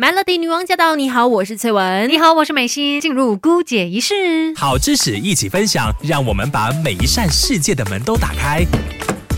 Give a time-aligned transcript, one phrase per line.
[0.00, 0.94] Melody 女王驾到！
[0.94, 2.08] 你好，我是翠文。
[2.08, 3.00] 你好，我是美心。
[3.00, 4.14] 进入姑姐仪式，
[4.54, 8.64] 好知识一起分享，让我们把每一扇世界的门都打开。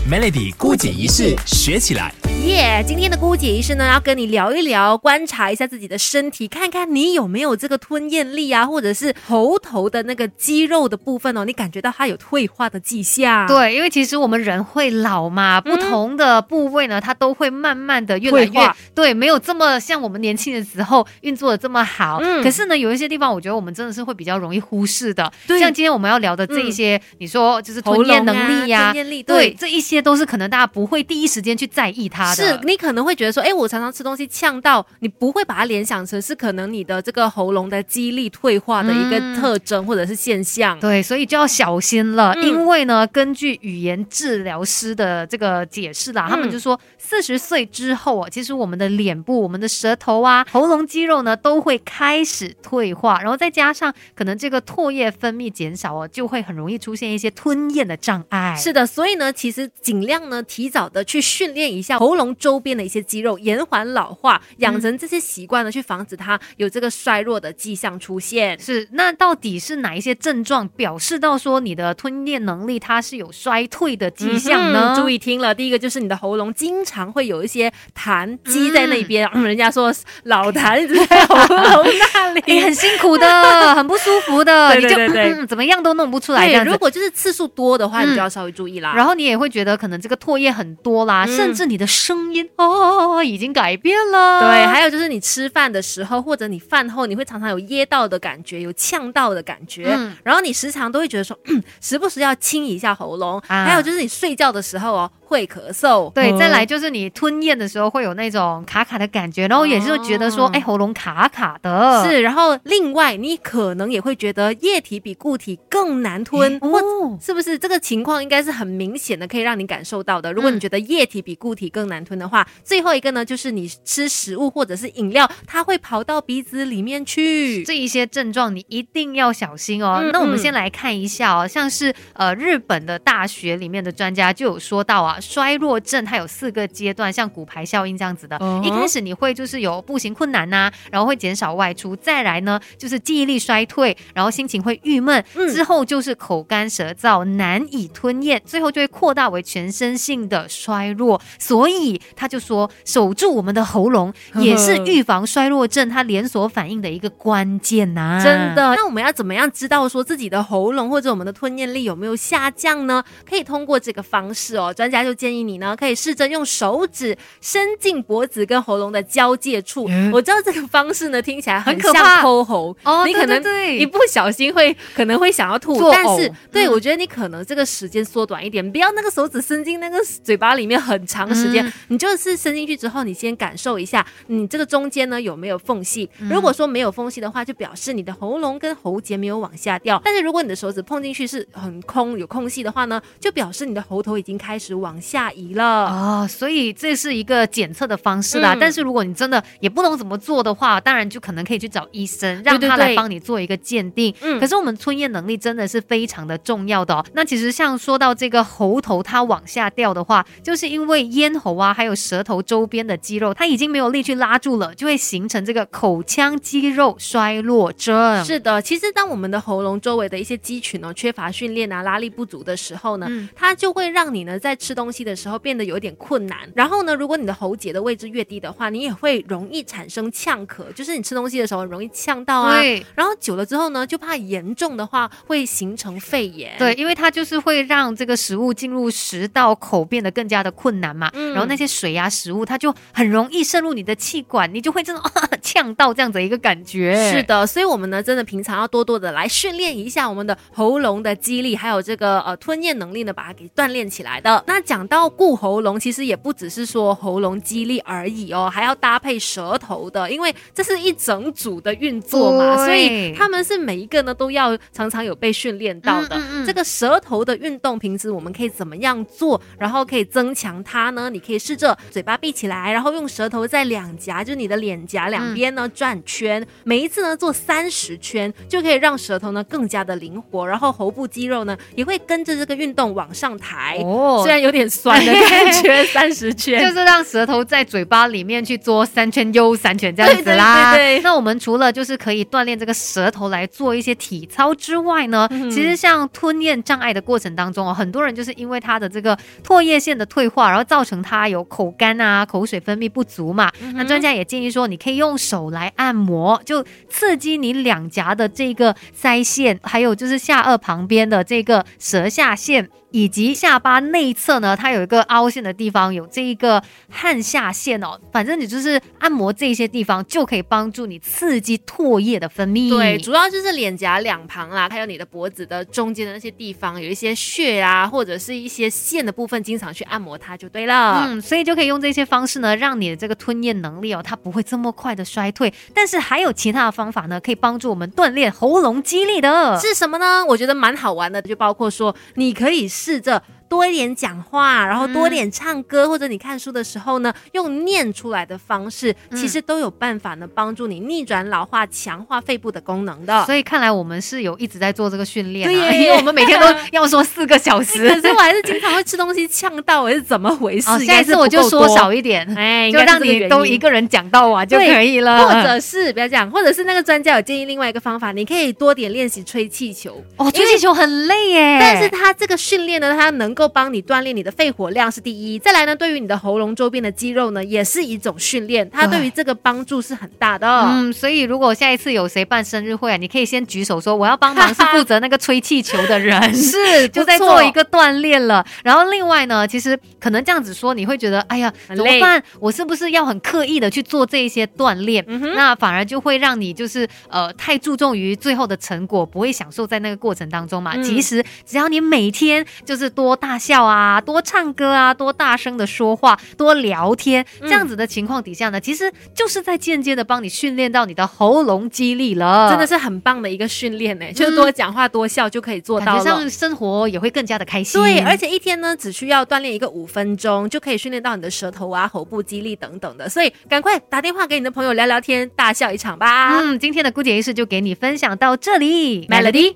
[0.07, 2.13] Melody 姑姐仪式学起来。
[2.47, 2.83] 耶！
[2.87, 13.45] 今天的姑姐医师呢，要跟你聊一聊，观察一下自己的身体，看看你有没有这个吞咽力啊，或者是喉头的那个肌肉的部分哦，你感觉到它有退化的迹象。
[13.47, 22.19] 对，因为其实我们人会老嘛，不同的部位呢，它都会慢慢的越来越对，没有这么像我们年轻的时候运作的这么好。
[22.21, 22.43] 嗯。
[22.43, 25.31] 可是呢，有一些地方，我觉得我们真的是会比较容易忽视的。
[25.47, 25.59] 对。
[25.59, 32.30] 像今天我们要聊的这一些，你说就是吞咽能力呀，吞咽力，对，这一些都是可能大家不会第一时间去在意它。
[32.33, 40.79] 是你可能会觉得说，哎，我常常吃东西呛到，你不会把它联想成是可能你的这个喉咙的肌力退化的一个特征或者是现象。
[40.79, 58.55] 对，所以就要小心了，因为呢，根据语言治疗师的这个解释啦，他们就说，四十岁之后啊，其实我们的脸部、我们的舌头啊、喉咙肌肉呢，都会开始退化，然后再加上可能这个唾液分泌减少哦，就会很容易出现一些吞咽的障碍。
[58.57, 62.61] 是的，所以呢，其实尽量呢，提早的去训练一下喉咙周。
[62.61, 68.59] 边的一些肌肉延缓老化，养成这些习惯呢，去防止它有这个衰弱的迹象出现。
[68.59, 74.93] 是，那到底是哪一些症状表示到说你的吞咽能力它是有衰退的迹象呢？
[74.95, 79.91] 注意听了，第一个就是你的喉咙经常会有一些痰积在那边，人家说
[80.25, 83.25] 老痰一直在喉咙那里，你 很辛苦的，
[83.73, 86.47] 很不舒服的，对对对，怎么样都弄不出来。
[86.47, 88.93] 对如果就是次数多的话，你就要稍微注意啦。
[88.95, 92.49] 然后你也会觉得可能这个唾液很多啦，甚至你的声音。
[92.57, 94.41] 哦，已经改变了。
[94.41, 99.85] 对，还有就是你吃饭的时候，或者你饭后，你会常常有噎到的感觉，有呛到的感觉。
[99.95, 101.37] 嗯，然后你时常都会觉得说，
[101.79, 103.41] 时不时要清一下喉咙。
[103.47, 105.11] 还有就是你睡觉的时候哦。
[105.31, 112.21] 会咳嗽，对，再来就是你吞咽的时候会有那种卡卡的感觉，然后也是觉得说，哎，喉咙卡卡的，是。
[112.21, 117.57] 然后另外你可能也会觉得液体比固体更难吞，哦，是不是？
[117.57, 120.33] 这个情况应该是很明显的，可以让你感受到的。
[120.33, 130.03] 如果你觉得液体比固体更难吞的话，最后一个呢，就是你吃食物或者是饮料，它会跑到鼻子里面去，这一些症状你一定要小心哦。
[130.11, 135.19] 那我们先来看一下哦，像是呃日本的大学里面的专家就有说到啊。
[135.21, 138.37] 衰弱症它有四个阶段，像骨牌效应这样子的。
[138.63, 145.23] 一开始你会就是有步行困难呐，然后会减少外出，再来呢就是记忆力衰退，然后心情会郁闷，
[145.53, 151.21] 之后就是口干舌燥，难以吞咽，最后就会扩大为全身性的衰弱。
[151.37, 158.19] 所以他就说，守住我们的喉咙也是预防衰弱症它连锁反应的一个关键呐。
[158.23, 163.03] 真的，那我们要怎么样知道说自己的喉咙或者我们的吞咽力有没有下降呢？
[163.29, 165.10] 可以通过这个方式哦，专家就。
[165.13, 169.89] 建议你呢，可以试着用手指伸进脖子跟喉咙的交界处。
[170.13, 173.41] 我知道这个方式呢，听起来很像抠喉哦，你可能
[173.77, 181.71] 一不小心会可能会想要吐，但是对我觉得你可能这个时间缩短一点，不要那个手指伸进那个嘴巴里面很长时间。
[181.87, 186.09] 你就是伸进去之后，你先感受一下，你这个中间呢有没有缝隙？
[186.29, 190.01] 如果说没有缝隙的话，就表示你的喉咙跟喉结没有往下掉。
[190.03, 194.90] 但是如果你的手指碰进去是很空有空隙的话呢，就表示你的喉头已经开始往。
[194.99, 198.57] 下移了啊，所以这是一个检测的方式啦。
[198.59, 204.13] 但是如果你真的也不懂怎么做的话，当然就可能可以去找医生，让他来帮你做一个鉴定。
[204.21, 207.05] 嗯，可是我们吞咽能力真的是非常的重要的哦。
[207.13, 218.23] 那其实像说到这个喉头它往下掉的话，就是因为咽喉啊，还有舌头周边的肌肉，它已经没有力去拉住了，就会形成这个口腔肌肉衰弱症。
[218.23, 225.01] 是的，其实当我们的喉咙周围的一些肌群哦缺乏训练啊，拉力不足的时候呢，它就会让你呢在吃东西。
[225.01, 232.59] 的时候变得有点困难，然后呢，如果你的喉结的位置越低的话，你也会容易产生呛咳，就是你吃东西的时候容易呛到啊。
[232.59, 232.85] 对。
[232.93, 236.55] 然后久了之后呢，就怕严重的话会形成肺炎。
[236.59, 241.09] 对，因为它就是会让这个食物进入食道口变得更加的困难嘛。
[241.13, 241.31] 嗯。
[241.31, 245.01] 然后那些水呀、食物，它就很容易渗入你的气管，你就会这种
[245.51, 247.11] 呛到这样子一个感觉。
[247.11, 254.43] 是的，所以我们呢，真的平常要多多的来训练一下我们的喉咙的肌力，还有这个呃吞咽能力呢，把它给锻炼起来的。
[254.45, 254.81] 那讲。
[254.91, 266.19] 到顾喉咙，其实也不只是说喉咙肌力而已哦，还要搭配舌头的，因为这是一整组的运作嘛，所以他们是每一个呢都要常常有被训练到的。
[266.45, 271.09] 这个舌头的运动，平时我们可以怎么样做，然后可以增强它呢？
[271.09, 283.79] 你可以试着嘴巴闭起来，然后用舌头在两颊，就是你的脸颊两边边呢转圈，每一次呢做三十圈，就可以让舌头呢更加的灵活，然后喉部肌肉呢也会跟着这个运动往上抬。
[283.83, 290.75] 哦虽然有点酸的感觉， 三十圈就是让舌头在嘴巴里面去做三圈又三圈这样子啦。
[290.75, 303.51] 对对对对那我们除了就是可以锻炼这个舌头来做一些体操之外呢，嗯其实像吞咽障碍的过程当中哦，很多人就是因为他的这个唾液腺的退化，然后造成他有口干啊、口水分泌不足嘛。
[303.61, 312.69] 嗯那专家也建议说，你可以用手来按摩，就刺激你两颊的这个腮腺，还有就是下颚旁边的这个舌下腺。
[312.91, 317.99] 以及下巴内侧呢，它有一个凹陷的地方，有这一个汗下腺哦。
[318.11, 322.69] 反正你就是按摩这些地方，就可以帮助你刺激唾液的分泌。
[322.69, 331.05] 对，主要就是脸颊两旁啦，还有你的脖子的中间的那些地方，有一些血啊，或者是一些线的部分，经常去按摩它就对了。
[331.07, 335.53] 嗯，所以就可以用这些方式呢，让你的这个吞咽能力哦，它不会这么快的衰退。
[335.73, 339.57] 但是还有其他的方法呢，可以帮助我们锻炼喉咙肌力的。
[339.59, 340.25] 是什么呢？
[340.25, 353.25] 我觉得蛮好玩的，就包括说，你可以试着多一点讲话，然后多一点唱歌，或者你看书的时候呢，用念出来的方式，嗯其实都有办法呢，帮助你逆转老化，强化肺部的功能的。
[353.25, 357.89] 所以看来我们是有一直在做这个训练、啊，对耶 因为我们每天都 要说四个小时。
[357.89, 360.85] 可是我还是经常会吃东西 呛到，我是怎么回事？
[360.85, 363.71] 下一次我就说少一点，哎，就让你都一个。
[363.71, 365.29] 人讲到完就可以了。
[365.29, 370.03] 或者是不要这样，或者是那个专家有建议另外一个方法，你可以多点练习吹气球。
[370.17, 380.47] 哦，吹气球很累耶，但是他这个训练呢，他能够帮你锻炼你的肺活量是第一，再来呢，对于你的喉咙周边的肌肉呢，也是一种训练，它对于这个帮助是很大的。
[380.47, 386.33] 嗯，所以如果下一次有谁办生日会啊，你可以先举手说我要帮忙，是负责那个吹气球的人。
[386.33, 392.21] 是， 就在做一个锻炼了，然后另外呢，其实可能这样子说，你会觉得，哎呀，怎么办？
[392.39, 395.03] 我是不是要很刻意的去做这一些锻炼？
[395.07, 400.73] 嗯那反而就会让你就是呃太注重于最后的成果，不会享受在那个过程当中嘛。
[400.75, 416.29] 嗯其实只要你每天就是多大笑啊，多唱歌啊，多大声的说话，多聊天，嗯这样子的情况底下呢，其实就是在间接的帮你训练到你的喉咙肌力了，真的是很棒的一个训练呢，就是多讲话多笑就可以做到了感觉上。
[416.29, 417.79] 生活也会更加的开心。
[417.81, 423.07] 对，而且一天呢，只需要锻炼一个五分钟，就可以训练到你的舌头啊、喉部肌力等等的。
[423.09, 426.39] 所以赶快打电话给你的朋友聊聊天，大笑一场吧。
[426.39, 429.55] 嗯，今天的姑姐仪式就给你分享到这里 Melody